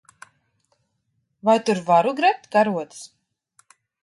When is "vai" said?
1.49-1.55